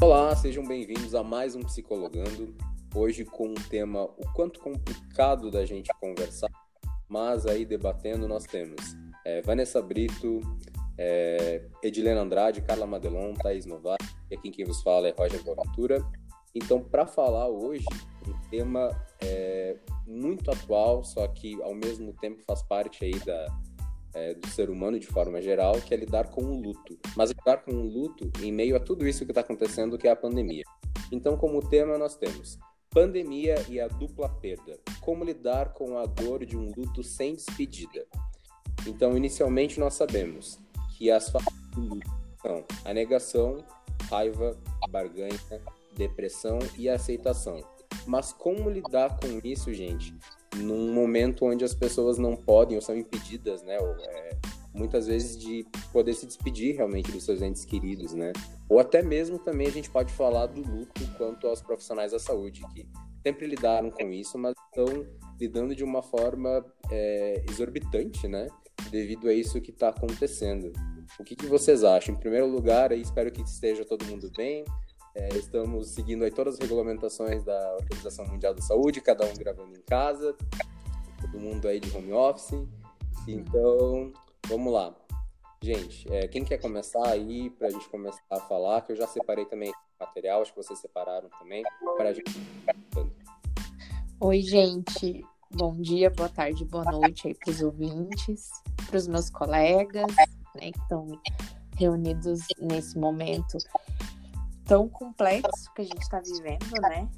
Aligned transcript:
Olá, 0.00 0.34
sejam 0.36 0.64
bem-vindos 0.64 1.12
a 1.12 1.24
mais 1.24 1.56
um 1.56 1.60
Psicologando. 1.60 2.54
Hoje 2.94 3.24
com 3.24 3.48
um 3.48 3.54
tema 3.54 4.04
o 4.04 4.32
quanto 4.32 4.60
complicado 4.60 5.50
da 5.50 5.66
gente 5.66 5.90
conversar, 6.00 6.48
mas 7.08 7.44
aí 7.46 7.64
debatendo 7.64 8.28
nós 8.28 8.44
temos 8.44 8.96
é, 9.26 9.42
Vanessa 9.42 9.82
Brito, 9.82 10.40
é, 10.96 11.68
Edilena 11.82 12.20
Andrade, 12.20 12.62
Carla 12.62 12.86
Madelon, 12.86 13.34
Thaís 13.34 13.66
Novaes, 13.66 13.98
e 14.30 14.36
aqui 14.36 14.52
quem 14.52 14.64
vos 14.64 14.80
fala 14.82 15.08
é 15.08 15.14
Roger 15.18 15.42
Boaventura. 15.42 16.00
Então, 16.54 16.80
para 16.80 17.04
falar 17.04 17.48
hoje, 17.48 17.84
um 18.26 18.48
tema 18.50 18.90
é, 19.20 19.76
muito 20.06 20.48
atual, 20.48 21.02
só 21.02 21.26
que 21.26 21.60
ao 21.60 21.74
mesmo 21.74 22.12
tempo 22.12 22.40
faz 22.46 22.62
parte 22.62 23.04
aí 23.04 23.18
da, 23.18 23.46
é, 24.14 24.34
do 24.34 24.48
ser 24.48 24.70
humano 24.70 24.98
de 24.98 25.06
forma 25.06 25.40
geral, 25.40 25.80
que 25.80 25.92
é 25.92 25.96
lidar 25.96 26.28
com 26.28 26.42
o 26.42 26.60
luto. 26.60 26.98
Mas 27.16 27.30
lidar 27.30 27.58
com 27.58 27.72
o 27.72 27.86
luto 27.86 28.30
em 28.42 28.52
meio 28.52 28.76
a 28.76 28.80
tudo 28.80 29.06
isso 29.06 29.24
que 29.24 29.30
está 29.30 29.40
acontecendo, 29.40 29.98
que 29.98 30.08
é 30.08 30.10
a 30.10 30.16
pandemia. 30.16 30.64
Então, 31.12 31.36
como 31.36 31.66
tema, 31.66 31.96
nós 31.96 32.16
temos 32.16 32.58
pandemia 32.90 33.54
e 33.68 33.80
a 33.80 33.88
dupla 33.88 34.28
perda. 34.28 34.78
Como 35.00 35.24
lidar 35.24 35.72
com 35.72 35.98
a 35.98 36.06
dor 36.06 36.44
de 36.44 36.56
um 36.56 36.72
luto 36.76 37.02
sem 37.02 37.34
despedida. 37.34 38.06
Então, 38.86 39.16
inicialmente, 39.16 39.78
nós 39.78 39.94
sabemos 39.94 40.58
que 40.96 41.10
as 41.10 41.28
fases 41.28 41.48
do 41.74 41.80
luto 41.80 42.10
são 42.40 42.64
a 42.84 42.92
negação, 42.92 43.64
raiva, 44.08 44.58
barganha, 44.90 45.38
depressão 45.96 46.58
e 46.76 46.88
aceitação. 46.88 47.62
Mas 48.06 48.32
como 48.32 48.70
lidar 48.70 49.18
com 49.20 49.40
isso, 49.44 49.72
gente? 49.72 50.14
Num 50.56 50.92
momento 50.92 51.44
onde 51.44 51.64
as 51.64 51.74
pessoas 51.74 52.18
não 52.18 52.34
podem 52.36 52.76
ou 52.76 52.82
são 52.82 52.96
impedidas, 52.96 53.62
né? 53.62 53.78
Ou, 53.78 53.94
é, 54.00 54.30
muitas 54.74 55.06
vezes 55.06 55.36
de 55.38 55.66
poder 55.92 56.14
se 56.14 56.26
despedir 56.26 56.76
realmente 56.76 57.10
dos 57.10 57.24
seus 57.24 57.42
entes 57.42 57.64
queridos, 57.64 58.14
né? 58.14 58.32
Ou 58.68 58.78
até 58.78 59.02
mesmo 59.02 59.38
também 59.38 59.66
a 59.66 59.72
gente 59.72 59.90
pode 59.90 60.12
falar 60.12 60.46
do 60.46 60.60
luto 60.60 61.00
quanto 61.16 61.46
aos 61.46 61.60
profissionais 61.60 62.12
da 62.12 62.18
saúde 62.18 62.62
que 62.72 62.88
sempre 63.26 63.46
lidaram 63.46 63.90
com 63.90 64.10
isso, 64.10 64.38
mas 64.38 64.54
estão 64.66 65.06
lidando 65.38 65.74
de 65.74 65.84
uma 65.84 66.02
forma 66.02 66.64
é, 66.90 67.44
exorbitante, 67.48 68.28
né? 68.28 68.46
Devido 68.90 69.28
a 69.28 69.34
isso 69.34 69.60
que 69.60 69.70
está 69.70 69.88
acontecendo. 69.88 70.72
O 71.18 71.24
que, 71.24 71.34
que, 71.34 71.46
vocês 71.46 71.84
acham? 71.84 72.14
Em 72.14 72.18
primeiro 72.18 72.46
lugar, 72.46 72.92
espero 72.92 73.32
que 73.32 73.42
esteja 73.42 73.84
todo 73.84 74.04
mundo 74.04 74.30
bem. 74.36 74.64
É, 75.14 75.28
estamos 75.36 75.88
seguindo 75.88 76.24
aí 76.24 76.30
todas 76.30 76.54
as 76.54 76.60
regulamentações 76.60 77.42
da 77.42 77.74
Organização 77.74 78.26
Mundial 78.26 78.54
da 78.54 78.62
Saúde, 78.62 79.00
cada 79.00 79.24
um 79.24 79.34
gravando 79.34 79.76
em 79.76 79.82
casa, 79.82 80.36
todo 81.20 81.40
mundo 81.40 81.66
aí 81.66 81.80
de 81.80 81.94
home 81.96 82.12
office. 82.12 82.66
Então, 83.26 84.12
vamos 84.46 84.72
lá. 84.72 84.94
Gente, 85.60 86.10
é, 86.12 86.28
quem 86.28 86.44
quer 86.44 86.58
começar 86.58 87.04
aí 87.08 87.50
para 87.50 87.66
a 87.66 87.70
gente 87.70 87.88
começar 87.88 88.22
a 88.30 88.40
falar, 88.40 88.82
que 88.82 88.92
eu 88.92 88.96
já 88.96 89.06
separei 89.08 89.44
também 89.44 89.72
material, 89.98 90.40
acho 90.40 90.52
que 90.52 90.62
vocês 90.62 90.78
separaram 90.78 91.28
também, 91.40 91.64
para 91.96 92.10
a 92.10 92.12
gente. 92.12 92.30
Oi, 94.20 94.40
gente. 94.40 95.24
Bom 95.50 95.74
dia, 95.80 96.10
boa 96.10 96.28
tarde, 96.28 96.64
boa 96.64 96.84
noite 96.84 97.26
aí 97.26 97.34
para 97.34 97.50
os 97.50 97.62
ouvintes, 97.62 98.50
para 98.86 98.98
os 98.98 99.08
meus 99.08 99.30
colegas, 99.30 100.06
né, 100.54 100.70
que 100.70 100.78
estão 100.78 101.20
reunidos 101.76 102.40
nesse 102.60 102.98
momento 102.98 103.56
tão 104.68 104.86
complexo 104.86 105.72
que 105.74 105.80
a 105.80 105.84
gente 105.84 106.02
está 106.02 106.20
vivendo, 106.20 106.70
né? 106.82 107.08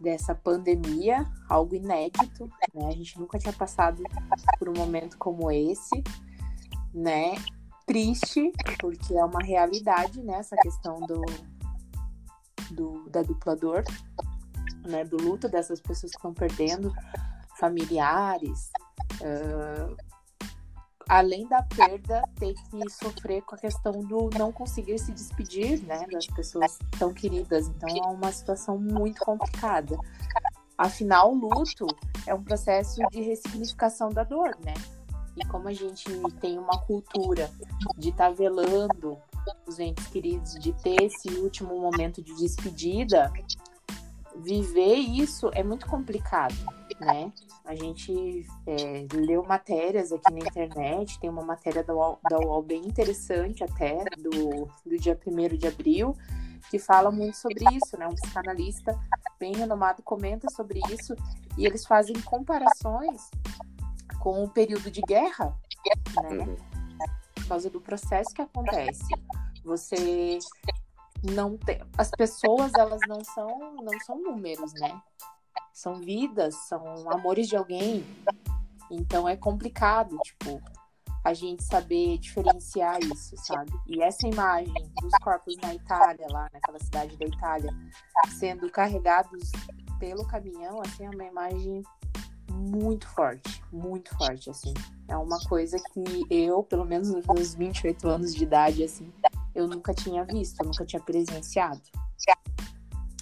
Dessa 0.00 0.34
pandemia, 0.34 1.26
algo 1.48 1.74
inédito, 1.74 2.48
né? 2.72 2.86
A 2.86 2.92
gente 2.92 3.18
nunca 3.18 3.38
tinha 3.38 3.52
passado 3.52 4.02
por 4.58 4.68
um 4.68 4.72
momento 4.72 5.18
como 5.18 5.50
esse, 5.50 6.02
né? 6.94 7.34
Triste, 7.84 8.52
porque 8.80 9.14
é 9.14 9.24
uma 9.24 9.42
realidade, 9.42 10.22
né? 10.22 10.34
Essa 10.34 10.56
questão 10.56 11.00
do, 11.00 11.20
do 12.70 13.10
da 13.10 13.22
dupla 13.22 13.56
dor, 13.56 13.84
né? 14.86 15.04
Do 15.04 15.16
luto 15.16 15.48
dessas 15.48 15.80
pessoas 15.80 16.12
que 16.12 16.18
estão 16.18 16.32
perdendo 16.32 16.92
familiares, 17.58 18.70
uh, 19.20 19.96
além 21.10 21.44
da 21.48 21.60
perda, 21.60 22.22
ter 22.36 22.54
que 22.54 22.88
sofrer 22.88 23.42
com 23.42 23.56
a 23.56 23.58
questão 23.58 23.90
do 23.90 24.30
não 24.38 24.52
conseguir 24.52 24.96
se 24.96 25.10
despedir, 25.10 25.82
né, 25.82 26.06
das 26.06 26.28
pessoas 26.28 26.78
tão 27.00 27.12
queridas. 27.12 27.66
Então 27.66 27.88
é 27.88 28.06
uma 28.06 28.30
situação 28.30 28.78
muito 28.78 29.20
complicada. 29.24 29.98
Afinal, 30.78 31.32
o 31.32 31.34
luto 31.34 31.84
é 32.28 32.32
um 32.32 32.44
processo 32.44 33.00
de 33.10 33.22
ressignificação 33.22 34.10
da 34.10 34.22
dor, 34.22 34.56
né? 34.64 34.72
E 35.36 35.44
como 35.46 35.66
a 35.66 35.72
gente 35.72 36.04
tem 36.40 36.56
uma 36.56 36.78
cultura 36.82 37.50
de 37.98 38.10
estar 38.10 38.28
tá 38.28 38.30
velando 38.30 39.18
os 39.66 39.80
entes 39.80 40.06
queridos, 40.06 40.54
de 40.60 40.72
ter 40.74 41.02
esse 41.02 41.28
último 41.40 41.76
momento 41.80 42.22
de 42.22 42.36
despedida, 42.36 43.32
viver 44.36 44.94
isso 44.94 45.50
é 45.54 45.64
muito 45.64 45.86
complicado, 45.86 46.54
né? 47.00 47.32
A 47.64 47.74
gente 47.74 48.46
é, 48.66 49.06
leu 49.12 49.42
matérias 49.42 50.12
aqui 50.12 50.32
na 50.32 50.40
internet, 50.40 51.18
tem 51.18 51.30
uma 51.30 51.42
matéria 51.42 51.82
da 51.82 51.94
UOL, 51.94 52.18
da 52.28 52.38
UOL 52.38 52.62
bem 52.62 52.86
interessante 52.86 53.64
até, 53.64 54.04
do, 54.18 54.68
do 54.84 54.98
dia 54.98 55.18
1 55.26 55.56
de 55.56 55.66
abril, 55.66 56.14
que 56.70 56.78
fala 56.78 57.10
muito 57.10 57.36
sobre 57.36 57.64
isso, 57.74 57.98
né? 57.98 58.06
Um 58.06 58.14
psicanalista 58.14 58.98
bem 59.38 59.54
renomado 59.54 60.02
comenta 60.02 60.48
sobre 60.50 60.80
isso 60.90 61.14
e 61.56 61.66
eles 61.66 61.86
fazem 61.86 62.20
comparações 62.20 63.30
com 64.20 64.44
o 64.44 64.48
período 64.48 64.90
de 64.90 65.00
guerra, 65.00 65.56
né? 66.22 66.44
Uhum. 66.44 66.56
Por 67.34 67.48
causa 67.48 67.70
do 67.70 67.80
processo 67.80 68.34
que 68.34 68.42
acontece. 68.42 69.08
Você 69.64 70.38
não 71.22 71.56
tem, 71.56 71.80
as 71.98 72.10
pessoas 72.10 72.72
elas 72.74 73.00
não 73.08 73.22
são 73.24 73.76
não 73.82 74.00
são 74.00 74.22
números, 74.22 74.72
né? 74.74 75.00
São 75.72 76.00
vidas, 76.00 76.54
são 76.68 76.82
amores 77.10 77.48
de 77.48 77.56
alguém. 77.56 78.04
Então 78.90 79.28
é 79.28 79.36
complicado, 79.36 80.16
tipo, 80.24 80.60
a 81.24 81.34
gente 81.34 81.62
saber 81.62 82.18
diferenciar 82.18 82.98
isso, 83.00 83.36
sabe? 83.36 83.72
E 83.86 84.02
essa 84.02 84.26
imagem 84.26 84.92
dos 85.00 85.12
corpos 85.22 85.56
na 85.62 85.74
Itália, 85.74 86.26
lá 86.30 86.48
naquela 86.52 86.78
cidade 86.78 87.16
da 87.16 87.26
Itália, 87.26 87.70
sendo 88.38 88.70
carregados 88.70 89.50
pelo 89.98 90.26
caminhão, 90.26 90.80
assim, 90.80 91.04
é 91.04 91.10
uma 91.10 91.24
imagem 91.24 91.82
muito 92.50 93.06
forte, 93.08 93.62
muito 93.70 94.16
forte, 94.16 94.50
assim. 94.50 94.72
É 95.08 95.16
uma 95.16 95.38
coisa 95.40 95.76
que 95.92 96.24
eu, 96.30 96.62
pelo 96.62 96.84
menos 96.84 97.10
nos 97.10 97.26
meus 97.26 97.54
28 97.54 98.08
anos 98.08 98.34
de 98.34 98.42
idade, 98.42 98.82
assim, 98.82 99.12
eu 99.54 99.68
nunca 99.68 99.92
tinha 99.92 100.24
visto, 100.24 100.60
eu 100.60 100.66
nunca 100.66 100.84
tinha 100.84 101.02
presenciado. 101.02 101.82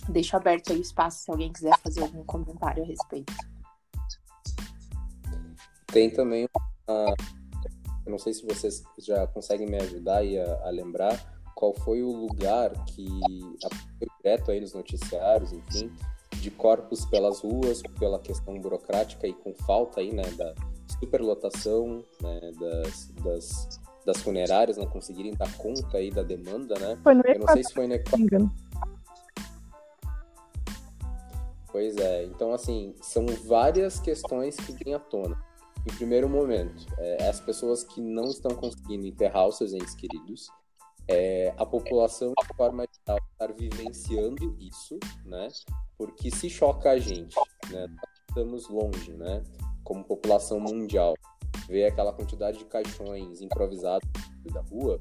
Deixo 0.09 0.37
aberto 0.37 0.73
aí 0.73 0.79
o 0.79 0.83
espaço 0.83 1.25
se 1.25 1.31
alguém 1.31 1.53
quiser 1.53 1.77
fazer 1.79 2.01
algum 2.01 2.25
comentário 2.25 2.83
a 2.83 2.87
respeito. 2.87 3.33
Tem 5.87 6.11
também 6.11 6.49
uma... 6.89 7.15
Eu 8.07 8.13
não 8.13 8.19
sei 8.19 8.33
se 8.33 8.47
vocês 8.47 8.83
já 8.99 9.27
conseguem 9.27 9.67
me 9.67 9.77
ajudar 9.77 10.19
aí 10.19 10.39
a, 10.39 10.67
a 10.67 10.71
lembrar 10.71 11.39
qual 11.55 11.75
foi 11.75 12.03
o 12.03 12.11
lugar 12.11 12.73
que 12.87 13.07
foi 13.99 14.09
direto 14.23 14.51
aí 14.51 14.61
nos 14.61 14.73
noticiários, 14.73 15.53
enfim, 15.53 15.93
de 16.41 16.51
corpos 16.51 17.05
pelas 17.07 17.41
ruas, 17.41 17.83
pela 17.99 18.19
questão 18.19 18.59
burocrática 18.61 19.27
e 19.27 19.35
com 19.35 19.53
falta 19.55 20.01
aí, 20.01 20.13
né, 20.13 20.23
da 20.37 20.55
superlotação, 21.01 22.03
né, 22.23 22.53
das, 22.59 23.09
das 23.23 23.81
das 24.09 24.23
funerárias 24.23 24.79
não 24.79 24.87
conseguirem 24.87 25.35
dar 25.35 25.53
conta 25.59 25.99
aí 25.99 26.11
da 26.11 26.23
demanda, 26.23 26.79
né? 26.79 26.99
Foi 27.03 27.15
no 27.15 27.23
Eu 27.27 27.41
não 27.41 27.49
sei 27.49 27.63
se 27.63 27.75
foi 27.75 27.87
no 27.87 27.93
Equador. 27.93 28.51
Pois 31.71 31.97
é, 31.97 32.25
então 32.25 32.53
assim, 32.53 32.95
são 33.01 33.27
várias 33.47 34.01
questões 34.01 34.56
que 34.56 34.73
vêm 34.73 34.95
à 34.95 34.99
tona. 34.99 35.37
Em 35.87 35.95
primeiro 35.97 36.29
momento, 36.29 36.87
é, 36.99 37.29
as 37.29 37.41
pessoas 37.41 37.84
que 37.84 38.01
não 38.01 38.25
estão 38.25 38.55
conseguindo 38.55 39.06
enterrar 39.06 39.47
os 39.47 39.56
seus 39.56 39.73
entes 39.73 39.94
queridos, 39.94 40.49
é, 41.06 41.55
a 41.56 41.65
população 41.65 42.32
de 42.38 42.56
forma 42.56 42.85
geral 43.06 43.19
estar 43.32 43.53
vivenciando 43.53 44.56
isso, 44.61 44.99
né? 45.25 45.49
Porque 45.97 46.31
se 46.31 46.50
choca 46.50 46.91
a 46.91 46.99
gente, 46.99 47.37
né? 47.70 47.87
Estamos 48.29 48.69
longe, 48.69 49.12
né? 49.12 49.43
Como 49.82 50.05
população 50.05 50.61
mundial 50.61 51.15
ver 51.67 51.87
aquela 51.87 52.12
quantidade 52.12 52.59
de 52.59 52.65
caixões 52.67 53.41
improvisados 53.41 54.09
da 54.53 54.61
rua, 54.61 55.00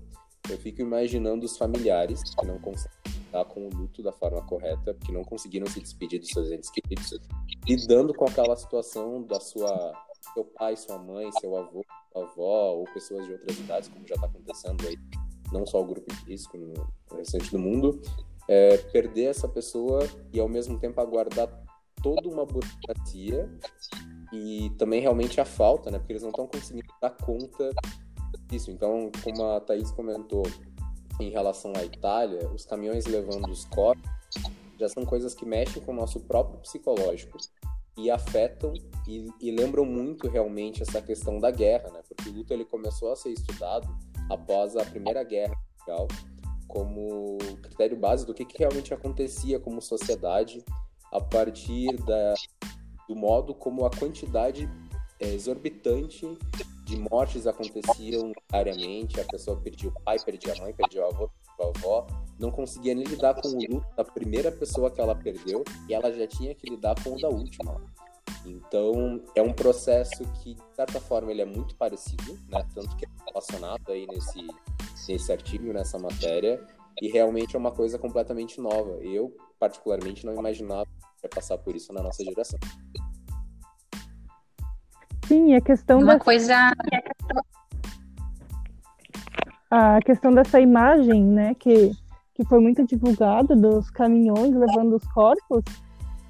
eu 0.49 0.57
fico 0.57 0.81
imaginando 0.81 1.45
os 1.45 1.57
familiares 1.57 2.23
que 2.23 2.45
não 2.45 2.59
conseguem 2.59 2.96
lidar 3.37 3.45
com 3.45 3.67
o 3.67 3.69
luto 3.69 4.01
da 4.01 4.11
forma 4.11 4.41
correta, 4.41 4.93
que 4.93 5.11
não 5.11 5.23
conseguiram 5.23 5.67
se 5.67 5.79
despedir 5.79 6.19
dos 6.19 6.29
seus 6.29 6.51
entes 6.51 6.69
queridos, 6.69 7.19
lidando 7.67 8.13
com 8.13 8.25
aquela 8.25 8.55
situação 8.55 9.21
da 9.23 9.39
sua 9.39 9.93
seu 10.33 10.43
pai, 10.43 10.75
sua 10.75 10.97
mãe, 10.97 11.31
seu 11.39 11.55
avô, 11.55 11.85
sua 12.11 12.23
avó 12.23 12.73
ou 12.75 12.83
pessoas 12.93 13.25
de 13.25 13.33
outras 13.33 13.57
idades, 13.57 13.89
como 13.89 14.07
já 14.07 14.15
está 14.15 14.27
acontecendo 14.27 14.87
aí, 14.87 14.97
não 15.51 15.65
só 15.65 15.81
o 15.81 15.85
grupo 15.85 16.13
de 16.13 16.31
risco 16.31 16.57
no 16.57 16.73
restante 17.15 17.49
do 17.51 17.59
mundo, 17.59 18.01
é, 18.47 18.77
perder 18.77 19.25
essa 19.25 19.47
pessoa 19.47 19.99
e 20.33 20.39
ao 20.39 20.49
mesmo 20.49 20.77
tempo 20.79 20.99
aguardar 20.99 21.49
toda 22.03 22.27
uma 22.27 22.45
burocracia 22.45 23.49
e 24.33 24.69
também 24.77 25.01
realmente 25.01 25.39
a 25.39 25.45
falta, 25.45 25.89
né? 25.89 25.97
Porque 25.97 26.13
eles 26.13 26.23
não 26.23 26.29
estão 26.29 26.47
conseguindo 26.47 26.87
dar 27.01 27.11
conta 27.11 27.71
disso. 28.47 28.69
Então, 28.69 29.09
como 29.23 29.43
a 29.43 29.59
Thaís 29.61 29.91
comentou, 29.91 30.43
em 31.19 31.29
relação 31.29 31.73
à 31.75 31.83
Itália, 31.83 32.47
os 32.49 32.65
caminhões 32.65 33.05
levando 33.05 33.49
os 33.49 33.65
corpos 33.65 34.07
já 34.79 34.87
são 34.87 35.03
coisas 35.05 35.33
que 35.33 35.45
mexem 35.45 35.81
com 35.81 35.91
o 35.91 35.95
nosso 35.95 36.19
próprio 36.19 36.59
psicológico 36.59 37.37
e 37.97 38.11
afetam 38.11 38.73
e, 39.07 39.27
e, 39.41 39.51
lembram 39.51 39.83
muito 39.83 40.27
realmente 40.27 40.83
essa 40.83 41.01
questão 41.01 41.39
da 41.39 41.49
guerra, 41.49 41.89
né? 41.89 42.01
Porque 42.07 42.29
o 42.29 42.33
luto 42.33 42.53
ele 42.53 42.63
começou 42.63 43.11
a 43.11 43.15
ser 43.15 43.31
estudado 43.31 43.87
após 44.29 44.75
a 44.75 44.85
Primeira 44.85 45.23
Guerra 45.23 45.55
Mundial 45.79 46.07
como 46.67 47.37
critério 47.63 47.97
base 47.97 48.25
do 48.25 48.33
que, 48.33 48.45
que 48.45 48.59
realmente 48.59 48.93
acontecia 48.93 49.59
como 49.59 49.81
sociedade 49.81 50.63
a 51.11 51.19
partir 51.19 51.95
da, 52.03 52.35
do 53.07 53.15
modo 53.15 53.55
como 53.55 53.85
a 53.85 53.89
quantidade 53.89 54.69
é, 55.19 55.33
exorbitante 55.33 56.27
de 56.87 56.97
mortes 56.97 57.45
aconteciam 57.45 58.31
diariamente, 58.49 59.19
a 59.19 59.25
pessoa 59.25 59.57
perdia 59.57 59.89
o 59.89 60.01
pai, 60.03 60.17
perdia 60.19 60.53
a 60.53 60.61
mãe, 60.61 60.73
perdia 60.73 61.03
o 61.03 61.07
avô, 61.07 61.29
a 61.59 61.65
avó, 61.65 62.07
não 62.39 62.49
conseguia 62.49 62.95
nem 62.95 63.03
lidar 63.03 63.33
com 63.33 63.49
o 63.49 63.59
luto 63.69 63.95
da 63.95 64.05
primeira 64.05 64.49
pessoa 64.51 64.89
que 64.89 65.01
ela 65.01 65.13
perdeu 65.13 65.65
e 65.89 65.93
ela 65.93 66.11
já 66.13 66.25
tinha 66.25 66.55
que 66.55 66.69
lidar 66.69 66.95
com 67.03 67.15
o 67.15 67.19
da 67.19 67.27
última. 67.27 67.81
Então, 68.45 69.21
é 69.35 69.41
um 69.41 69.51
processo 69.51 70.23
que, 70.41 70.53
de 70.53 70.75
certa 70.75 71.01
forma, 71.01 71.29
ele 71.29 71.41
é 71.41 71.45
muito 71.45 71.75
parecido, 71.75 72.39
né? 72.47 72.65
Tanto 72.73 72.95
que 72.95 73.05
é 73.05 73.09
relacionado 73.27 73.91
aí 73.91 74.07
nesse, 74.07 74.47
nesse 75.09 75.31
artigo, 75.31 75.73
nessa 75.73 75.99
matéria, 75.99 76.65
e 77.01 77.09
realmente 77.09 77.57
é 77.57 77.59
uma 77.59 77.71
coisa 77.71 77.99
completamente 77.99 78.61
nova. 78.61 78.91
Eu, 79.03 79.35
particularmente, 79.59 80.25
não 80.25 80.33
imaginava 80.33 80.85
que 80.85 81.25
ia 81.25 81.29
passar 81.29 81.57
por 81.57 81.75
isso 81.75 81.91
na 81.91 82.01
nossa 82.01 82.23
geração. 82.23 82.57
Sim, 85.27 85.55
a 85.55 85.61
questão 85.61 85.99
uma 85.99 86.13
da... 86.13 86.19
coisa 86.19 86.71
a 89.69 89.99
questão 90.01 90.33
dessa 90.33 90.59
imagem, 90.59 91.23
né, 91.23 91.53
que, 91.55 91.91
que 92.33 92.45
foi 92.45 92.59
muito 92.59 92.85
divulgada 92.85 93.55
dos 93.55 93.89
caminhões 93.89 94.55
levando 94.55 94.95
os 94.95 95.05
corpos, 95.11 95.63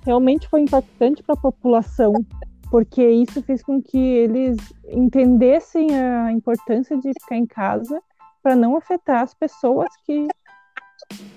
realmente 0.04 0.48
foi 0.48 0.62
impactante 0.62 1.22
para 1.22 1.36
a 1.36 1.40
população, 1.40 2.14
porque 2.72 3.08
isso 3.08 3.42
fez 3.44 3.62
com 3.62 3.82
que 3.82 3.98
eles 3.98 4.58
entendessem 4.90 5.96
a 5.96 6.32
importância 6.32 6.98
de 6.98 7.12
ficar 7.22 7.36
em 7.36 7.46
casa 7.46 8.02
para 8.42 8.56
não 8.56 8.76
afetar 8.76 9.22
as 9.22 9.34
pessoas 9.34 9.90
que 10.06 10.28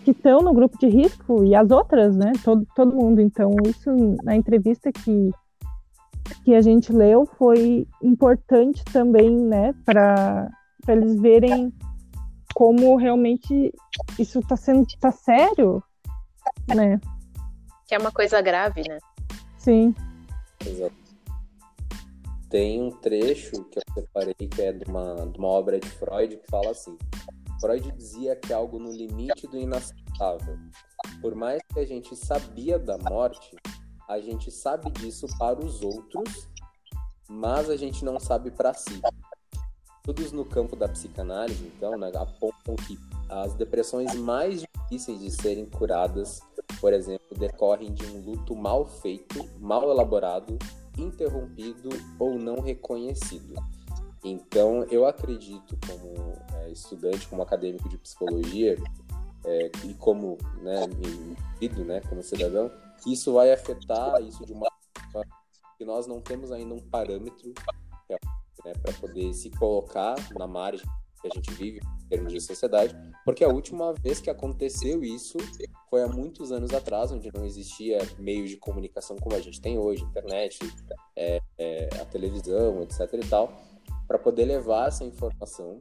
que 0.05 0.13
estão 0.13 0.41
no 0.41 0.55
grupo 0.55 0.79
de 0.79 0.89
risco 0.89 1.45
e 1.45 1.55
as 1.55 1.71
outras, 1.71 2.17
né? 2.17 2.33
Todo, 2.43 2.67
todo 2.75 2.97
mundo. 2.97 3.21
Então, 3.21 3.51
isso 3.67 3.91
na 4.25 4.35
entrevista 4.35 4.91
que, 4.91 5.31
que 6.45 6.55
a 6.55 6.61
gente 6.61 6.93
leu 6.93 7.27
foi 7.39 7.87
importante 8.03 8.85
também, 8.87 9.31
né? 9.31 9.75
Para 9.85 10.51
eles 10.89 11.21
verem 11.21 11.73
como 12.55 12.97
realmente 12.97 13.73
isso 14.19 14.41
está 14.41 14.57
sendo 14.57 14.87
tá 14.99 15.11
sério, 15.11 15.83
né? 16.69 17.01
Que 17.87 17.95
é 17.95 17.99
uma 17.99 18.13
coisa 18.13 18.41
grave, 18.41 18.83
né? 18.89 18.99
Sim. 19.59 19.95
Exato. 20.65 20.95
Tem 22.49 22.83
um 22.83 22.91
trecho 22.91 23.65
que 23.65 23.79
eu 23.79 23.83
separei 23.95 24.35
que 24.35 24.61
é 24.61 24.73
de 24.73 24.85
uma, 24.91 25.15
de 25.27 25.39
uma 25.39 25.49
obra 25.49 25.79
de 25.79 25.89
Freud 25.89 26.37
que 26.37 26.51
fala 26.51 26.71
assim: 26.71 26.99
Freud 27.61 27.93
dizia 27.93 28.35
que 28.35 28.53
é 28.53 28.57
algo 28.57 28.79
no 28.79 28.91
limite 28.91 29.47
do 29.47 29.57
inaceitável. 29.57 30.59
Por 31.21 31.35
mais 31.35 31.63
que 31.73 31.79
a 31.79 31.87
gente 31.87 32.17
sabia 32.17 32.79
da 32.79 32.99
morte, 32.99 33.55
a 34.11 34.19
gente 34.21 34.51
sabe 34.51 34.91
disso 34.91 35.27
para 35.39 35.65
os 35.65 35.83
outros, 35.83 36.49
mas 37.29 37.71
a 37.71 37.77
gente 37.77 38.05
não 38.05 38.19
sabe 38.19 38.51
para 38.51 38.75
si. 38.75 39.01
Estudos 39.99 40.33
no 40.33 40.45
campo 40.45 40.75
da 40.75 40.89
psicanálise, 40.89 41.65
então, 41.65 41.97
né, 41.97 42.11
apontam 42.17 42.75
que 42.75 42.99
as 43.29 43.55
depressões 43.55 44.13
mais 44.17 44.63
difíceis 44.63 45.21
de 45.21 45.31
serem 45.31 45.65
curadas, 45.65 46.41
por 46.81 46.93
exemplo, 46.93 47.39
decorrem 47.39 47.95
de 47.95 48.05
um 48.07 48.21
luto 48.21 48.57
mal 48.57 48.85
feito, 48.85 49.49
mal 49.61 49.89
elaborado, 49.89 50.59
interrompido 50.99 51.91
ou 52.19 52.37
não 52.37 52.61
reconhecido. 52.61 53.55
Então, 54.25 54.83
eu 54.91 55.07
acredito, 55.07 55.79
como 55.87 56.35
é, 56.57 56.71
estudante, 56.71 57.29
como 57.29 57.43
acadêmico 57.43 57.89
de 57.89 57.97
psicologia, 57.97 58.77
é, 59.45 59.71
e 59.85 59.95
como 59.95 60.37
né, 60.63 60.85
indivíduo, 60.85 61.85
né, 61.85 62.01
como 62.09 62.23
cidadão, 62.23 62.71
que 63.03 63.13
isso 63.13 63.33
vai 63.33 63.53
afetar 63.53 64.21
isso 64.23 64.45
de 64.45 64.53
uma 64.53 64.69
que 65.77 65.85
nós 65.87 66.07
não 66.07 66.21
temos 66.21 66.53
ainda 66.53 66.75
um 66.75 66.79
parâmetro 66.79 67.55
né, 68.65 68.73
para 68.83 68.93
poder 69.01 69.33
se 69.33 69.51
colocar 69.51 70.15
na 70.39 70.47
margem 70.47 70.87
que 71.21 71.29
a 71.29 71.31
gente 71.35 71.53
vive 71.53 71.81
em 72.05 72.09
termos 72.09 72.33
de 72.33 72.41
sociedade, 72.41 72.95
porque 73.25 73.45
a 73.45 73.49
última 73.49 73.93
vez 73.95 74.21
que 74.21 74.31
aconteceu 74.31 75.03
isso 75.05 75.37
foi 75.89 76.03
há 76.03 76.09
muitos 76.09 76.51
anos 76.51 76.73
atrás, 76.73 77.13
onde 77.13 77.31
não 77.33 77.45
existia 77.45 77.99
meio 78.19 78.47
de 78.47 78.57
comunicação 78.57 79.17
como 79.17 79.37
a 79.37 79.41
gente 79.41 79.61
tem 79.61 79.79
hoje, 79.79 80.03
internet, 80.03 80.59
é, 81.17 81.41
é, 81.59 81.89
a 82.01 82.05
televisão, 82.07 82.83
etc. 82.83 83.01
e 83.15 83.29
tal, 83.29 83.53
para 84.07 84.19
poder 84.19 84.47
levar 84.47 84.89
essa 84.89 85.05
informação. 85.05 85.79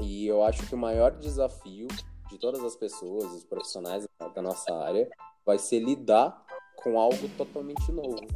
E 0.00 0.26
eu 0.26 0.42
acho 0.42 0.66
que 0.66 0.74
o 0.74 0.78
maior 0.78 1.12
desafio 1.16 1.86
de 2.28 2.38
todas 2.38 2.62
as 2.62 2.76
pessoas, 2.76 3.32
os 3.32 3.44
profissionais 3.44 4.06
da 4.34 4.42
nossa 4.42 4.74
área, 4.74 5.08
vai 5.46 5.58
ser 5.58 5.78
lidar 5.78 6.44
com 6.82 6.98
algo 6.98 7.28
totalmente 7.36 7.90
novo, 7.92 8.26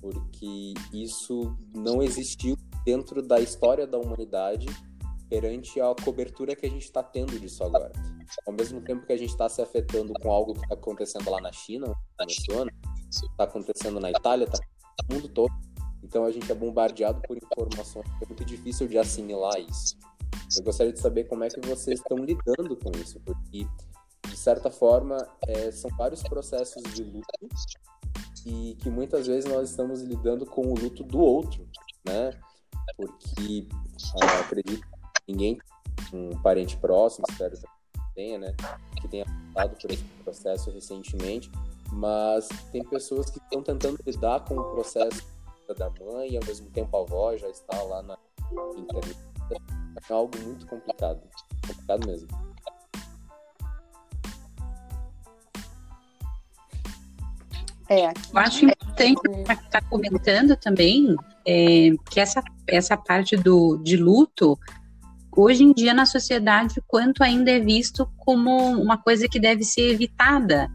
porque 0.00 0.74
isso 0.92 1.56
não 1.72 2.02
existiu 2.02 2.56
dentro 2.84 3.22
da 3.22 3.40
história 3.40 3.86
da 3.86 3.98
humanidade 3.98 4.66
perante 5.28 5.80
a 5.80 5.94
cobertura 6.04 6.56
que 6.56 6.66
a 6.66 6.68
gente 6.68 6.84
está 6.84 7.02
tendo 7.02 7.38
disso 7.38 7.62
agora. 7.62 7.92
Ao 8.46 8.52
mesmo 8.52 8.80
tempo 8.80 9.06
que 9.06 9.12
a 9.12 9.16
gente 9.16 9.30
está 9.30 9.48
se 9.48 9.62
afetando 9.62 10.12
com 10.20 10.30
algo 10.30 10.54
que 10.54 10.60
está 10.60 10.74
acontecendo 10.74 11.30
lá 11.30 11.40
na 11.40 11.52
China, 11.52 11.94
está 12.20 13.44
acontecendo 13.44 14.00
na 14.00 14.10
Itália, 14.10 14.44
está 14.44 14.58
no 15.08 15.14
mundo 15.14 15.28
todo. 15.28 15.52
Então 16.02 16.24
a 16.24 16.32
gente 16.32 16.50
é 16.50 16.54
bombardeado 16.54 17.22
por 17.22 17.36
informações, 17.36 18.06
é 18.20 18.26
muito 18.26 18.44
difícil 18.44 18.88
de 18.88 18.98
assimilar 18.98 19.60
isso. 19.60 19.96
Eu 20.58 20.64
gostaria 20.64 20.92
de 20.92 20.98
saber 20.98 21.24
como 21.24 21.44
é 21.44 21.48
que 21.48 21.60
vocês 21.60 22.00
estão 22.00 22.18
lidando 22.18 22.76
com 22.76 22.90
isso, 22.98 23.20
porque 23.20 23.66
certa 24.40 24.70
forma 24.70 25.28
é, 25.46 25.70
são 25.70 25.90
vários 25.96 26.22
processos 26.22 26.82
de 26.94 27.04
luto 27.04 27.48
e 28.46 28.74
que 28.76 28.88
muitas 28.88 29.26
vezes 29.26 29.50
nós 29.50 29.70
estamos 29.70 30.00
lidando 30.00 30.46
com 30.46 30.62
o 30.62 30.74
luto 30.74 31.04
do 31.04 31.18
outro, 31.18 31.68
né? 32.04 32.32
porque 32.96 33.66
uh, 34.14 34.40
acredito 34.40 34.80
que 34.80 35.32
ninguém, 35.32 35.58
um 36.12 36.30
parente 36.42 36.76
próximo, 36.76 37.24
espero 37.28 37.56
que 37.56 37.66
tenha, 38.14 38.38
né, 38.38 38.54
que 39.00 39.08
tenha 39.08 39.24
passado 39.52 39.76
por 39.80 39.90
esse 39.90 40.04
processo 40.24 40.70
recentemente, 40.70 41.50
mas 41.92 42.48
tem 42.72 42.84
pessoas 42.84 43.30
que 43.30 43.38
estão 43.38 43.62
tentando 43.62 43.98
lidar 44.06 44.44
com 44.44 44.56
o 44.56 44.64
processo 44.72 45.22
da 45.76 45.88
mãe 45.90 46.32
e 46.32 46.36
ao 46.36 46.44
mesmo 46.44 46.68
tempo 46.70 46.96
a 46.96 47.00
avó 47.00 47.36
já 47.36 47.48
está 47.48 47.80
lá 47.82 48.02
na 48.02 48.18
internet. 48.76 49.18
É 50.08 50.12
algo 50.12 50.36
muito 50.38 50.66
complicado, 50.66 51.20
complicado 51.66 52.06
mesmo. 52.06 52.28
É, 57.90 58.06
Eu 58.06 58.38
acho 58.38 58.64
importante 58.64 59.20
estar 59.40 59.56
tá 59.68 59.80
comentando 59.82 60.56
também 60.56 61.16
é, 61.44 61.90
que 62.08 62.20
essa, 62.20 62.40
essa 62.68 62.96
parte 62.96 63.36
do, 63.36 63.78
de 63.78 63.96
luto, 63.96 64.56
hoje 65.36 65.64
em 65.64 65.72
dia 65.72 65.92
na 65.92 66.06
sociedade, 66.06 66.80
quanto 66.86 67.24
ainda 67.24 67.50
é 67.50 67.58
visto 67.58 68.08
como 68.16 68.80
uma 68.80 68.96
coisa 68.96 69.26
que 69.28 69.40
deve 69.40 69.64
ser 69.64 69.90
evitada, 69.90 70.70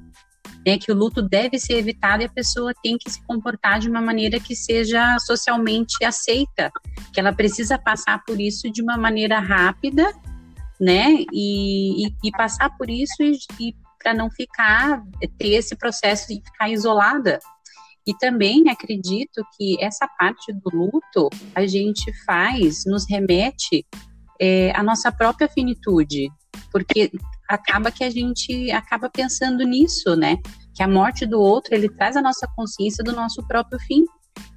né, 0.67 0.77
que 0.77 0.91
o 0.91 0.95
luto 0.95 1.21
deve 1.21 1.57
ser 1.57 1.77
evitado 1.77 2.21
e 2.21 2.25
a 2.25 2.29
pessoa 2.29 2.73
tem 2.83 2.97
que 2.97 3.09
se 3.09 3.23
comportar 3.25 3.79
de 3.79 3.89
uma 3.89 4.01
maneira 4.01 4.37
que 4.37 4.53
seja 4.53 5.17
socialmente 5.19 6.03
aceita, 6.03 6.69
que 7.13 7.19
ela 7.19 7.31
precisa 7.31 7.77
passar 7.77 8.25
por 8.25 8.41
isso 8.41 8.69
de 8.69 8.81
uma 8.81 8.97
maneira 8.97 9.39
rápida, 9.39 10.11
né, 10.81 11.15
e, 11.31 12.07
e, 12.07 12.15
e 12.25 12.31
passar 12.31 12.75
por 12.77 12.89
isso 12.89 13.23
e, 13.23 13.37
e 13.57 13.84
para 14.01 14.13
não 14.13 14.29
ficar, 14.29 15.03
ter 15.37 15.49
esse 15.49 15.75
processo 15.75 16.27
de 16.27 16.35
ficar 16.35 16.69
isolada. 16.69 17.39
E 18.07 18.13
também 18.17 18.69
acredito 18.69 19.43
que 19.57 19.81
essa 19.83 20.07
parte 20.07 20.53
do 20.53 20.69
luto 20.71 21.29
a 21.55 21.65
gente 21.65 22.11
faz, 22.23 22.83
nos 22.85 23.09
remete 23.09 23.85
é, 24.39 24.71
à 24.75 24.83
nossa 24.83 25.11
própria 25.11 25.49
finitude, 25.49 26.29
porque 26.71 27.11
acaba 27.49 27.91
que 27.91 28.03
a 28.03 28.09
gente 28.09 28.71
acaba 28.71 29.09
pensando 29.09 29.63
nisso, 29.63 30.15
né? 30.15 30.37
Que 30.75 30.83
a 30.83 30.87
morte 30.87 31.25
do 31.25 31.39
outro 31.39 31.73
ele 31.73 31.89
traz 31.89 32.15
a 32.15 32.21
nossa 32.21 32.47
consciência 32.55 33.03
do 33.03 33.11
nosso 33.11 33.45
próprio 33.47 33.79
fim. 33.79 34.05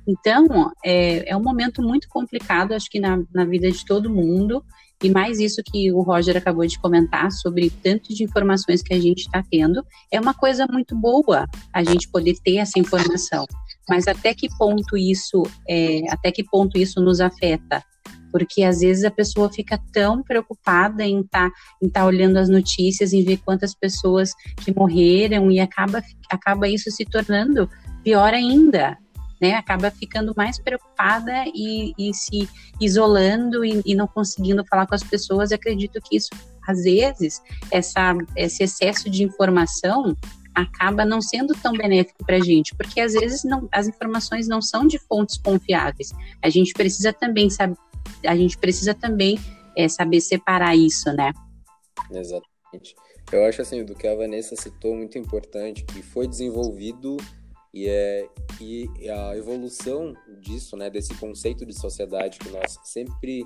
Então 0.06 0.70
é, 0.84 1.30
é 1.30 1.36
um 1.36 1.42
momento 1.42 1.82
muito 1.82 2.08
complicado, 2.08 2.72
acho 2.72 2.90
que 2.90 3.00
na, 3.00 3.22
na 3.32 3.44
vida 3.44 3.70
de 3.70 3.84
todo 3.84 4.10
mundo. 4.10 4.62
E 5.02 5.10
mais 5.10 5.38
isso 5.38 5.62
que 5.64 5.92
o 5.92 6.02
Roger 6.02 6.36
acabou 6.36 6.66
de 6.66 6.78
comentar 6.78 7.30
sobre 7.30 7.70
tanto 7.70 8.12
de 8.12 8.24
informações 8.24 8.82
que 8.82 8.92
a 8.92 9.00
gente 9.00 9.20
está 9.20 9.42
tendo, 9.48 9.84
é 10.10 10.20
uma 10.20 10.34
coisa 10.34 10.66
muito 10.70 10.96
boa 10.96 11.46
a 11.72 11.84
gente 11.84 12.08
poder 12.08 12.34
ter 12.44 12.56
essa 12.56 12.78
informação. 12.78 13.46
Mas 13.88 14.08
até 14.08 14.34
que 14.34 14.48
ponto 14.58 14.96
isso, 14.96 15.42
é, 15.68 16.02
até 16.10 16.32
que 16.32 16.44
ponto 16.44 16.76
isso 16.76 17.00
nos 17.00 17.20
afeta? 17.20 17.82
porque 18.30 18.62
às 18.62 18.80
vezes 18.80 19.04
a 19.04 19.10
pessoa 19.10 19.50
fica 19.50 19.80
tão 19.92 20.22
preocupada 20.22 21.04
em 21.04 21.20
estar 21.20 21.48
tá, 21.50 21.56
em 21.82 21.88
tá 21.88 22.04
olhando 22.04 22.36
as 22.36 22.48
notícias, 22.48 23.12
em 23.12 23.24
ver 23.24 23.38
quantas 23.38 23.74
pessoas 23.74 24.32
que 24.62 24.74
morreram 24.74 25.50
e 25.50 25.60
acaba, 25.60 26.02
acaba 26.30 26.68
isso 26.68 26.90
se 26.90 27.04
tornando 27.04 27.68
pior 28.02 28.32
ainda, 28.32 28.96
né? 29.40 29.54
Acaba 29.54 29.90
ficando 29.90 30.32
mais 30.36 30.58
preocupada 30.58 31.44
e, 31.54 31.92
e 31.98 32.14
se 32.14 32.48
isolando 32.80 33.64
e, 33.64 33.82
e, 33.84 33.94
não 33.94 34.06
conseguindo 34.06 34.64
falar 34.66 34.86
com 34.86 34.94
as 34.94 35.02
pessoas. 35.02 35.52
acredito 35.52 36.00
que 36.00 36.16
isso, 36.16 36.30
às 36.66 36.82
vezes, 36.82 37.42
essa, 37.70 38.14
esse 38.36 38.62
excesso 38.62 39.08
de 39.10 39.24
informação 39.24 40.16
acaba 40.54 41.04
não 41.04 41.20
sendo 41.20 41.54
tão 41.54 41.72
benéfico 41.72 42.24
para 42.24 42.36
a 42.36 42.40
gente, 42.40 42.74
porque 42.74 43.00
às 43.00 43.12
vezes 43.12 43.44
não, 43.44 43.68
as 43.70 43.86
informações 43.86 44.48
não 44.48 44.60
são 44.60 44.86
de 44.86 44.98
fontes 44.98 45.38
confiáveis. 45.38 46.12
A 46.42 46.48
gente 46.48 46.72
precisa 46.72 47.12
também 47.12 47.48
saber, 47.48 47.76
a 48.26 48.36
gente 48.36 48.58
precisa 48.58 48.94
também 48.94 49.38
é, 49.76 49.88
saber 49.88 50.20
separar 50.20 50.74
isso, 50.76 51.12
né? 51.12 51.32
Exatamente. 52.10 52.96
Eu 53.30 53.44
acho 53.44 53.62
assim, 53.62 53.84
do 53.84 53.94
que 53.94 54.06
a 54.06 54.14
Vanessa 54.14 54.56
citou, 54.56 54.96
muito 54.96 55.18
importante, 55.18 55.84
que 55.84 56.02
foi 56.02 56.26
desenvolvido 56.26 57.18
e, 57.72 57.86
é, 57.88 58.28
e 58.60 58.88
a 59.10 59.36
evolução 59.36 60.14
disso, 60.40 60.76
né, 60.76 60.88
desse 60.88 61.14
conceito 61.16 61.66
de 61.66 61.72
sociedade 61.72 62.38
que 62.38 62.48
nós 62.50 62.78
sempre 62.84 63.44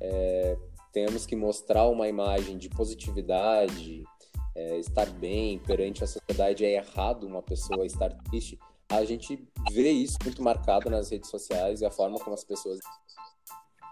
é, 0.00 0.56
temos 0.92 1.26
que 1.26 1.34
mostrar 1.34 1.88
uma 1.88 2.08
imagem 2.08 2.56
de 2.56 2.68
positividade, 2.68 4.04
é, 4.54 4.78
estar 4.78 5.10
bem 5.10 5.58
perante 5.58 6.04
a 6.04 6.06
sociedade 6.06 6.64
é 6.64 6.76
errado 6.76 7.26
uma 7.26 7.42
pessoa 7.42 7.84
estar 7.84 8.10
triste. 8.30 8.58
A 8.88 9.04
gente 9.04 9.44
vê 9.72 9.90
isso 9.90 10.18
muito 10.22 10.42
marcado 10.42 10.88
nas 10.88 11.10
redes 11.10 11.28
sociais 11.28 11.80
e 11.80 11.84
a 11.84 11.90
forma 11.90 12.18
como 12.18 12.34
as 12.34 12.44
pessoas 12.44 12.78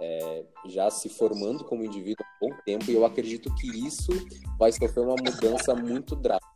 é, 0.00 0.44
já 0.66 0.90
se 0.90 1.08
formando 1.08 1.64
como 1.64 1.84
indivíduo 1.84 2.24
há 2.24 2.44
um 2.44 2.48
bom 2.48 2.56
tempo, 2.64 2.90
e 2.90 2.94
eu 2.94 3.04
acredito 3.04 3.54
que 3.54 3.68
isso 3.86 4.10
vai 4.58 4.72
sofrer 4.72 5.04
uma 5.04 5.16
mudança 5.16 5.74
muito 5.74 6.16
drástica. 6.16 6.51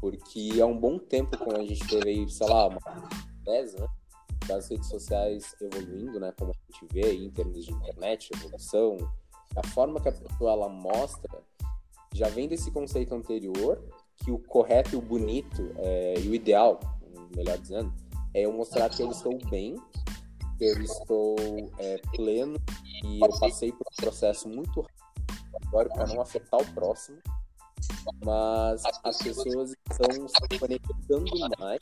Porque 0.00 0.60
há 0.60 0.66
um 0.66 0.78
bom 0.78 0.98
tempo, 0.98 1.36
quando 1.38 1.60
a 1.60 1.64
gente 1.64 1.86
teve 1.86 2.08
aí, 2.08 2.30
sei 2.30 2.48
lá, 2.48 2.68
uma 2.68 2.80
10 3.44 3.74
né, 3.74 3.86
das 4.46 4.68
redes 4.68 4.88
sociais 4.88 5.54
evoluindo, 5.60 6.18
né, 6.18 6.32
como 6.38 6.52
a 6.52 6.72
gente 6.72 6.92
vê 6.92 7.04
aí, 7.04 7.24
em 7.24 7.30
termos 7.30 7.64
de 7.64 7.72
internet, 7.72 8.30
evolução, 8.34 8.96
a 9.56 9.66
forma 9.68 10.00
que 10.00 10.08
a 10.08 10.12
pessoa 10.12 10.52
ela 10.52 10.68
mostra 10.68 11.42
já 12.14 12.28
vem 12.28 12.48
desse 12.48 12.70
conceito 12.70 13.14
anterior, 13.14 13.82
que 14.16 14.30
o 14.30 14.38
correto 14.38 14.94
e 14.94 14.96
o 14.96 15.02
bonito 15.02 15.70
é, 15.76 16.14
e 16.18 16.28
o 16.28 16.34
ideal, 16.34 16.80
melhor 17.36 17.58
dizendo, 17.58 17.92
é 18.34 18.42
eu 18.46 18.52
mostrar 18.52 18.88
que 18.88 19.02
eu 19.02 19.10
estou 19.10 19.38
bem 19.48 19.76
eu 20.60 20.82
estou 20.82 21.36
é, 21.78 21.98
pleno 22.14 22.60
e 23.04 23.20
eu 23.20 23.38
passei 23.38 23.72
por 23.72 23.86
um 23.90 23.96
processo 23.96 24.48
muito 24.48 24.82
rápido 25.72 25.94
para 25.94 26.06
não 26.06 26.20
afetar 26.20 26.60
o 26.60 26.74
próximo, 26.74 27.18
mas 28.24 28.82
as 29.04 29.18
pessoas 29.18 29.74
estão 29.90 30.28
se 30.28 30.58
conectando 30.58 31.24
mais 31.58 31.78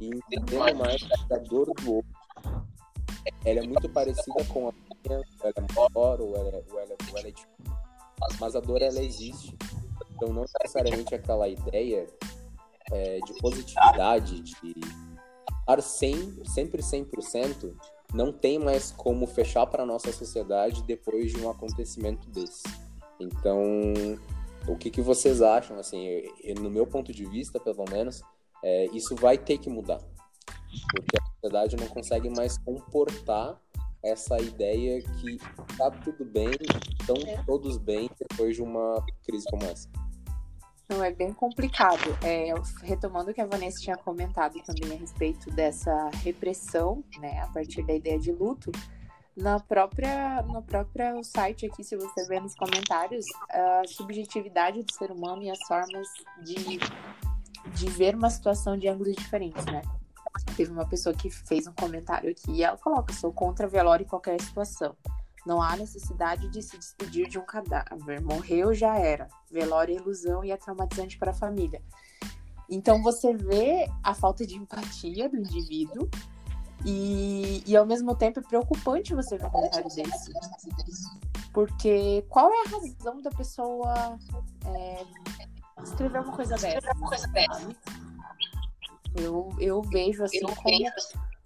e 0.00 0.08
entendendo 0.08 0.76
mais 0.76 1.02
a 1.30 1.38
dor 1.38 1.72
do 1.74 1.94
outro 1.96 2.26
ela 3.44 3.60
é 3.60 3.66
muito 3.66 3.88
parecida 3.88 4.44
com 4.52 4.68
a 4.68 4.72
minha, 4.72 5.22
ela 5.42 5.52
é 5.56 5.74
maior 5.74 6.20
ou 6.20 6.36
ela, 6.36 6.48
é, 6.48 6.64
ou 6.70 6.80
ela, 6.80 6.96
ou 7.10 7.18
ela 7.18 7.28
é 7.28 7.32
tipo, 7.32 7.50
mas 8.40 8.56
a 8.56 8.60
dor 8.60 8.82
ela 8.82 9.00
existe. 9.00 9.56
Então 10.14 10.32
não 10.32 10.42
necessariamente 10.42 11.14
aquela 11.14 11.48
ideia 11.48 12.06
é, 12.90 13.18
de 13.18 13.34
positividade, 13.40 14.40
de 14.40 14.74
estar 15.60 15.80
100, 15.80 16.44
sempre 16.44 16.82
100%, 16.82 17.74
não 18.14 18.32
tem 18.32 18.58
mais 18.58 18.92
como 18.92 19.26
fechar 19.26 19.66
para 19.66 19.82
a 19.82 19.86
nossa 19.86 20.12
sociedade 20.12 20.82
depois 20.84 21.32
de 21.32 21.40
um 21.40 21.50
acontecimento 21.50 22.28
desse. 22.30 22.62
Então, 23.20 23.62
o 24.68 24.76
que, 24.76 24.90
que 24.90 25.00
vocês 25.00 25.42
acham? 25.42 25.78
Assim, 25.78 26.22
no 26.60 26.70
meu 26.70 26.86
ponto 26.86 27.12
de 27.12 27.24
vista, 27.24 27.60
pelo 27.60 27.84
menos, 27.90 28.22
é, 28.62 28.86
isso 28.86 29.14
vai 29.14 29.38
ter 29.38 29.58
que 29.58 29.70
mudar. 29.70 30.00
Porque 30.94 31.16
a 31.18 31.26
sociedade 31.34 31.76
não 31.76 31.86
consegue 31.88 32.28
mais 32.30 32.58
comportar 32.58 33.60
essa 34.02 34.38
ideia 34.38 35.02
que 35.02 35.38
tá 35.76 35.90
tudo 35.90 36.24
bem, 36.24 36.50
estão 37.00 37.16
todos 37.44 37.76
bem 37.76 38.08
depois 38.18 38.56
de 38.56 38.62
uma 38.62 39.04
crise 39.24 39.46
como 39.50 39.64
essa. 39.64 39.88
Não, 40.88 41.02
é 41.02 41.12
bem 41.12 41.32
complicado. 41.32 42.16
É, 42.22 42.54
retomando 42.82 43.30
o 43.30 43.34
que 43.34 43.40
a 43.40 43.46
Vanessa 43.46 43.80
tinha 43.80 43.96
comentado 43.96 44.54
também 44.62 44.96
a 44.96 45.00
respeito 45.00 45.50
dessa 45.50 46.10
repressão, 46.22 47.02
né, 47.18 47.40
a 47.40 47.48
partir 47.48 47.84
da 47.84 47.92
ideia 47.92 48.18
de 48.18 48.30
luto, 48.30 48.70
na 49.36 49.60
própria, 49.60 50.42
no 50.42 50.62
próprio 50.62 51.22
site 51.22 51.66
aqui, 51.66 51.84
se 51.84 51.94
você 51.94 52.26
ver 52.26 52.40
nos 52.40 52.54
comentários, 52.54 53.26
a 53.50 53.82
subjetividade 53.86 54.82
do 54.82 54.92
ser 54.92 55.10
humano 55.10 55.42
e 55.42 55.50
as 55.50 55.58
formas 55.68 56.08
de, 56.42 56.78
de 57.74 57.90
ver 57.90 58.14
uma 58.14 58.30
situação 58.30 58.78
de 58.78 58.88
ângulos 58.88 59.14
diferentes, 59.14 59.64
né? 59.66 59.82
Teve 60.56 60.70
uma 60.70 60.86
pessoa 60.86 61.14
que 61.14 61.28
fez 61.30 61.66
um 61.66 61.72
comentário 61.72 62.30
aqui 62.30 62.50
e 62.50 62.62
ela 62.62 62.78
coloca: 62.78 63.12
sou 63.12 63.32
contra 63.32 63.68
velório 63.68 64.04
em 64.04 64.08
qualquer 64.08 64.40
situação. 64.40 64.96
Não 65.46 65.62
há 65.62 65.76
necessidade 65.76 66.48
de 66.48 66.62
se 66.62 66.76
despedir 66.76 67.28
de 67.28 67.38
um 67.38 67.44
cadáver. 67.44 68.20
Morreu, 68.20 68.74
já 68.74 68.98
era. 68.98 69.28
Velório 69.50 69.96
é 69.96 70.00
ilusão 70.00 70.44
e 70.44 70.50
é 70.50 70.56
traumatizante 70.56 71.16
para 71.18 71.30
a 71.30 71.34
família. 71.34 71.80
Então 72.68 73.02
você 73.02 73.32
vê 73.34 73.88
a 74.02 74.12
falta 74.12 74.44
de 74.46 74.56
empatia 74.56 75.28
do 75.28 75.36
indivíduo 75.36 76.08
e, 76.86 77.64
e 77.66 77.76
ao 77.76 77.84
mesmo 77.84 78.14
tempo 78.14 78.38
é 78.38 78.42
preocupante 78.42 79.12
você 79.12 79.36
ver 79.36 79.46
um 79.46 79.50
comentário 79.50 79.88
desse. 79.88 80.32
Porque 81.52 82.24
qual 82.28 82.48
é 82.48 82.62
a 82.66 82.70
razão 82.70 83.20
da 83.20 83.30
pessoa 83.30 84.16
é, 84.66 85.04
escrever 85.82 86.20
uma 86.20 86.36
coisa 86.36 86.56
dessa? 86.56 86.88
Eu, 89.16 89.48
eu 89.58 89.82
vejo 89.82 90.22
assim 90.22 90.40
como 90.42 90.90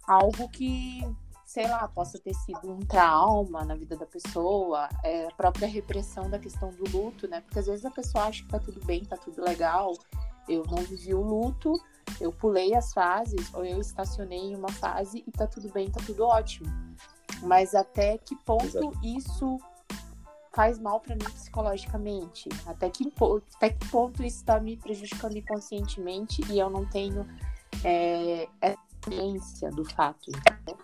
algo 0.07 0.47
que 0.49 1.03
sei 1.43 1.67
lá, 1.67 1.85
possa 1.85 2.17
ter 2.17 2.33
sido 2.33 2.71
um 2.71 2.79
trauma 2.79 3.65
na 3.65 3.75
vida 3.75 3.97
da 3.97 4.05
pessoa, 4.05 4.87
é, 5.03 5.27
a 5.27 5.31
própria 5.31 5.67
repressão 5.67 6.29
da 6.29 6.39
questão 6.39 6.69
do 6.69 6.89
luto, 6.89 7.27
né? 7.27 7.41
Porque 7.41 7.59
às 7.59 7.65
vezes 7.65 7.83
a 7.83 7.91
pessoa 7.91 8.23
acha 8.25 8.41
que 8.41 8.47
tá 8.47 8.57
tudo 8.57 8.79
bem, 8.85 9.03
tá 9.03 9.17
tudo 9.17 9.43
legal, 9.43 9.91
eu 10.47 10.63
não 10.71 10.77
vivi 10.77 11.13
o 11.13 11.21
luto, 11.21 11.73
eu 12.19 12.31
pulei 12.31 12.73
as 12.73 12.93
fases, 12.93 13.53
ou 13.53 13.65
eu 13.65 13.79
estacionei 13.79 14.39
em 14.39 14.55
uma 14.55 14.71
fase 14.71 15.23
e 15.25 15.31
tá 15.31 15.47
tudo 15.47 15.71
bem, 15.71 15.89
tá 15.89 16.01
tudo 16.05 16.25
ótimo. 16.25 16.69
Mas 17.43 17.73
até 17.73 18.17
que 18.17 18.35
ponto 18.35 18.65
Exato. 18.65 18.99
isso 19.03 19.57
faz 20.53 20.77
mal 20.79 20.99
para 20.99 21.15
mim 21.15 21.23
psicologicamente? 21.23 22.49
Até 22.65 22.89
que, 22.89 23.11
até 23.55 23.69
que 23.69 23.87
ponto 23.89 24.23
isso 24.23 24.37
está 24.37 24.59
me 24.59 24.77
prejudicando 24.77 25.37
inconscientemente 25.37 26.41
e 26.49 26.59
eu 26.59 26.69
não 26.69 26.85
tenho 26.85 27.27
é, 27.83 28.47
essa 28.59 28.77
ciência 29.03 29.69
do 29.71 29.85
fato? 29.85 30.29
Entendeu? 30.29 30.77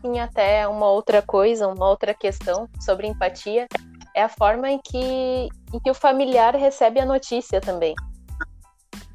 Sim, 0.00 0.20
até 0.20 0.68
uma 0.68 0.86
outra 0.86 1.20
coisa, 1.20 1.66
uma 1.66 1.88
outra 1.88 2.14
questão 2.14 2.68
sobre 2.80 3.08
empatia 3.08 3.66
é 4.14 4.22
a 4.22 4.28
forma 4.28 4.70
em 4.70 4.78
que, 4.78 5.48
em 5.72 5.80
que 5.80 5.90
o 5.90 5.94
familiar 5.94 6.54
recebe 6.54 7.00
a 7.00 7.06
notícia 7.06 7.60
também 7.60 7.94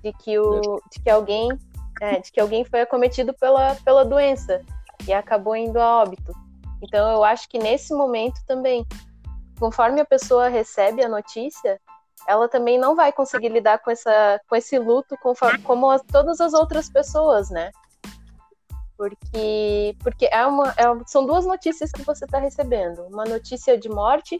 de 0.04 0.12
que, 0.14 0.38
o, 0.38 0.82
de 0.92 1.02
que 1.02 1.10
alguém 1.10 1.48
é, 2.02 2.20
de 2.20 2.32
que 2.32 2.40
alguém 2.40 2.66
foi 2.66 2.82
acometido 2.82 3.34
pela, 3.36 3.76
pela 3.86 4.04
doença 4.04 4.62
e 5.08 5.14
acabou 5.14 5.56
indo 5.56 5.80
a 5.80 6.02
óbito. 6.02 6.34
Então 6.82 7.12
eu 7.12 7.24
acho 7.24 7.48
que 7.48 7.60
nesse 7.60 7.94
momento 7.94 8.42
também, 8.48 8.86
conforme 9.60 10.02
a 10.02 10.06
pessoa 10.06 10.48
recebe 10.48 11.04
a 11.04 11.10
notícia, 11.10 11.80
ela 12.28 12.50
também 12.50 12.80
não 12.80 12.96
vai 12.96 13.12
conseguir 13.12 13.50
lidar 13.50 13.78
com, 13.80 13.92
essa, 13.92 14.42
com 14.50 14.56
esse 14.56 14.80
luto 14.80 15.16
conforme, 15.22 15.60
como 15.60 15.92
as, 15.92 16.02
todas 16.02 16.42
as 16.42 16.54
outras 16.54 16.90
pessoas, 16.90 17.52
né? 17.52 17.70
Porque, 18.98 19.96
porque 20.00 20.28
é 20.32 20.46
uma, 20.46 20.70
é, 20.70 20.84
são 21.06 21.26
duas 21.26 21.46
notícias 21.46 21.92
que 21.92 22.04
você 22.04 22.26
está 22.26 22.40
recebendo: 22.40 23.04
uma 23.08 23.26
notícia 23.26 23.78
de 23.78 23.90
morte 23.90 24.40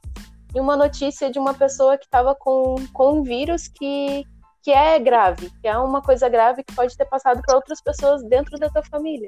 e 0.54 0.60
uma 0.60 0.76
notícia 0.76 1.32
de 1.32 1.40
uma 1.40 1.54
pessoa 1.54 1.98
que 1.98 2.06
estava 2.06 2.36
com, 2.36 2.76
com 2.94 3.20
um 3.20 3.24
vírus 3.24 3.68
que, 3.68 4.26
que 4.62 4.72
é 4.72 5.00
grave, 5.00 5.50
que 5.62 5.68
é 5.68 5.78
uma 5.78 6.02
coisa 6.02 6.28
grave 6.28 6.64
que 6.64 6.76
pode 6.76 6.96
ter 6.98 7.06
passado 7.06 7.42
para 7.42 7.56
outras 7.56 7.82
pessoas 7.82 8.24
dentro 8.24 8.58
da 8.60 8.70
tua 8.70 8.84
família. 8.84 9.28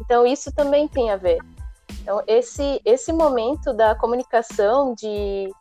Então, 0.00 0.26
isso 0.26 0.52
também 0.52 0.88
tem 0.88 1.10
a 1.10 1.16
ver. 1.16 1.38
Então, 2.02 2.22
esse, 2.26 2.80
esse 2.84 3.12
momento 3.12 3.72
da 3.72 3.94
comunicação, 3.94 4.94
de, 4.94 5.52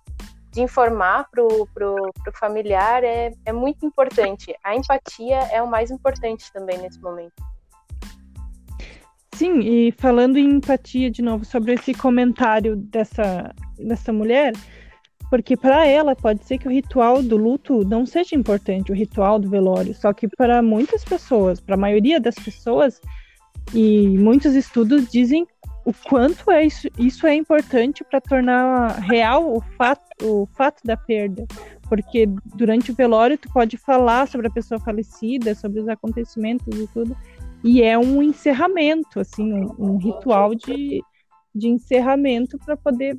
de 0.51 0.61
informar 0.61 1.27
para 1.29 1.43
o 1.43 1.67
pro, 1.73 1.95
pro 2.23 2.37
familiar 2.37 3.03
é, 3.03 3.31
é 3.45 3.53
muito 3.53 3.85
importante. 3.85 4.55
A 4.63 4.75
empatia 4.75 5.39
é 5.51 5.61
o 5.61 5.67
mais 5.67 5.91
importante 5.91 6.51
também 6.51 6.77
nesse 6.77 6.99
momento. 7.01 7.33
Sim, 9.39 9.59
e 9.59 9.93
falando 9.93 10.37
em 10.37 10.55
empatia 10.55 11.09
de 11.09 11.21
novo 11.21 11.45
sobre 11.45 11.73
esse 11.73 11.93
comentário 11.93 12.75
dessa, 12.75 13.53
dessa 13.77 14.11
mulher, 14.11 14.51
porque 15.29 15.55
para 15.55 15.85
ela 15.85 16.15
pode 16.15 16.43
ser 16.45 16.57
que 16.57 16.67
o 16.67 16.71
ritual 16.71 17.21
do 17.21 17.37
luto 17.37 17.85
não 17.85 18.05
seja 18.05 18.35
importante, 18.35 18.91
o 18.91 18.95
ritual 18.95 19.39
do 19.39 19.49
velório, 19.49 19.93
só 19.93 20.11
que 20.11 20.27
para 20.27 20.61
muitas 20.61 21.03
pessoas, 21.03 21.59
para 21.59 21.75
a 21.75 21.77
maioria 21.77 22.19
das 22.19 22.35
pessoas, 22.35 22.99
E 23.73 24.07
muitos 24.17 24.55
estudos 24.55 25.07
dizem 25.09 25.45
o 25.85 25.93
quanto 25.93 26.49
é 26.51 26.65
isso, 26.65 26.87
isso 26.97 27.27
é 27.27 27.35
importante 27.35 28.03
para 28.03 28.19
tornar 28.21 28.99
real 28.99 29.55
o 29.55 29.61
fato, 29.61 30.03
o 30.23 30.47
fato 30.57 30.81
da 30.83 30.97
perda. 30.97 31.45
Porque 31.87 32.27
durante 32.55 32.91
o 32.91 32.95
velório 32.95 33.37
tu 33.37 33.49
pode 33.51 33.77
falar 33.77 34.27
sobre 34.27 34.47
a 34.47 34.51
pessoa 34.51 34.79
falecida, 34.79 35.55
sobre 35.55 35.79
os 35.79 35.87
acontecimentos 35.87 36.67
e 36.79 36.87
tudo, 36.87 37.15
e 37.63 37.81
é 37.81 37.97
um 37.97 38.21
encerramento, 38.21 39.19
assim, 39.19 39.51
um, 39.51 39.75
um 39.77 39.97
ritual 39.97 40.53
de, 40.53 41.01
de 41.53 41.67
encerramento 41.67 42.57
para 42.59 42.77
poder 42.77 43.17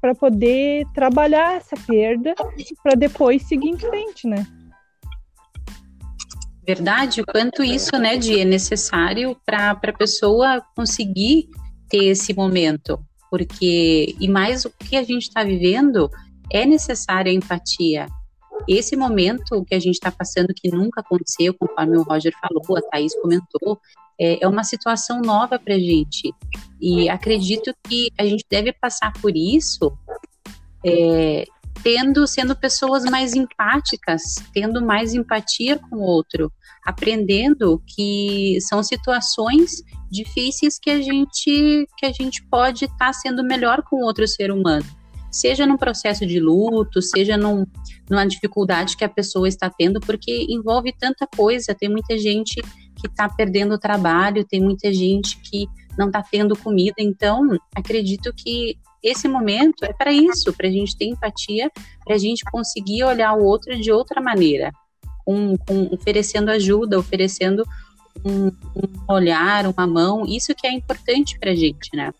para 0.00 0.14
poder 0.14 0.86
trabalhar 0.94 1.56
essa 1.56 1.76
perda 1.76 2.34
para 2.82 2.94
depois 2.94 3.42
seguir 3.42 3.68
em 3.68 3.78
frente, 3.78 4.26
né? 4.26 4.46
Verdade, 6.66 7.20
o 7.20 7.26
quanto 7.26 7.64
isso, 7.64 7.96
né, 7.98 8.16
de 8.16 8.38
é 8.38 8.44
necessário 8.44 9.36
para 9.44 9.70
a 9.70 9.92
pessoa 9.92 10.62
conseguir 10.76 11.48
ter 11.88 12.04
esse 12.04 12.32
momento, 12.32 12.98
porque 13.28 14.14
e 14.20 14.28
mais 14.28 14.64
o 14.64 14.70
que 14.70 14.96
a 14.96 15.02
gente 15.02 15.22
está 15.22 15.42
vivendo 15.42 16.08
é 16.52 16.64
necessária 16.64 17.32
a 17.32 17.34
empatia. 17.34 18.06
Esse 18.72 18.94
momento 18.96 19.64
que 19.64 19.74
a 19.74 19.80
gente 19.80 19.94
está 19.94 20.12
passando 20.12 20.54
que 20.54 20.70
nunca 20.70 21.00
aconteceu, 21.00 21.52
conforme 21.52 21.96
o 21.96 22.04
Roger 22.04 22.32
falou, 22.40 22.78
a 22.78 22.82
Thaís 22.82 23.12
comentou, 23.20 23.80
é, 24.16 24.44
é 24.44 24.46
uma 24.46 24.62
situação 24.62 25.20
nova 25.20 25.58
para 25.58 25.74
a 25.74 25.78
gente. 25.78 26.32
E 26.80 27.08
acredito 27.08 27.74
que 27.88 28.12
a 28.16 28.24
gente 28.24 28.44
deve 28.48 28.72
passar 28.72 29.12
por 29.14 29.36
isso 29.36 29.92
é, 30.86 31.46
tendo, 31.82 32.24
sendo 32.28 32.54
pessoas 32.54 33.02
mais 33.02 33.34
empáticas, 33.34 34.36
tendo 34.54 34.80
mais 34.80 35.14
empatia 35.14 35.76
com 35.76 35.96
o 35.96 36.02
outro, 36.02 36.52
aprendendo 36.86 37.82
que 37.84 38.56
são 38.60 38.84
situações 38.84 39.82
difíceis 40.08 40.78
que 40.78 40.90
a 40.90 41.02
gente 41.02 41.88
que 41.98 42.06
a 42.06 42.12
gente 42.12 42.40
pode 42.44 42.84
estar 42.84 42.96
tá 42.98 43.12
sendo 43.12 43.42
melhor 43.42 43.82
com 43.82 44.04
outro 44.04 44.26
ser 44.28 44.52
humano 44.52 44.86
seja 45.30 45.66
num 45.66 45.76
processo 45.76 46.26
de 46.26 46.40
luto, 46.40 47.00
seja 47.00 47.36
num, 47.36 47.64
numa 48.08 48.26
dificuldade 48.26 48.96
que 48.96 49.04
a 49.04 49.08
pessoa 49.08 49.48
está 49.48 49.70
tendo, 49.70 50.00
porque 50.00 50.46
envolve 50.48 50.92
tanta 50.98 51.26
coisa. 51.26 51.74
Tem 51.74 51.88
muita 51.88 52.18
gente 52.18 52.60
que 52.96 53.06
está 53.06 53.28
perdendo 53.28 53.74
o 53.74 53.78
trabalho, 53.78 54.44
tem 54.44 54.60
muita 54.60 54.92
gente 54.92 55.38
que 55.38 55.66
não 55.96 56.06
está 56.08 56.22
tendo 56.22 56.56
comida. 56.56 56.96
Então, 56.98 57.42
acredito 57.74 58.32
que 58.34 58.76
esse 59.02 59.26
momento 59.26 59.84
é 59.84 59.92
para 59.92 60.12
isso, 60.12 60.52
para 60.52 60.68
a 60.68 60.70
gente 60.70 60.96
ter 60.96 61.06
empatia, 61.06 61.70
para 62.04 62.14
a 62.14 62.18
gente 62.18 62.44
conseguir 62.50 63.04
olhar 63.04 63.32
o 63.34 63.44
outro 63.44 63.78
de 63.80 63.90
outra 63.90 64.20
maneira, 64.20 64.70
com, 65.24 65.56
com 65.56 65.94
oferecendo 65.94 66.50
ajuda, 66.50 66.98
oferecendo 66.98 67.64
um, 68.24 68.48
um 68.48 69.12
olhar, 69.12 69.66
uma 69.66 69.86
mão. 69.86 70.26
Isso 70.26 70.54
que 70.54 70.66
é 70.66 70.72
importante 70.72 71.38
para 71.38 71.52
a 71.52 71.54
gente, 71.54 71.88
né? 71.94 72.12